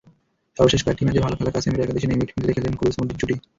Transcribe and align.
সর্বশেষ 0.57 0.81
কয়েকটি 0.83 1.03
ম্যাচে 1.05 1.23
ভালো 1.25 1.35
খেলা 1.37 1.51
কাসেমিরো 1.55 1.83
একাদশে 1.83 2.07
নেই, 2.09 2.17
মিডফিল্ডে 2.19 2.53
খেললেন 2.55 2.75
ক্রুস-মডরিচ 2.79 3.17
জুটি। 3.21 3.35